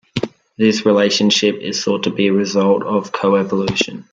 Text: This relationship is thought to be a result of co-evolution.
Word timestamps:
This 0.57 0.83
relationship 0.83 1.57
is 1.57 1.83
thought 1.83 2.05
to 2.05 2.09
be 2.09 2.25
a 2.25 2.33
result 2.33 2.81
of 2.83 3.11
co-evolution. 3.11 4.05